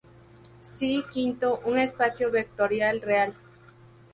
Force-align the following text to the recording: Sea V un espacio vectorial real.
Sea 0.73 1.03
V 1.13 1.59
un 1.65 1.77
espacio 1.77 2.31
vectorial 2.31 3.01
real. 3.01 3.35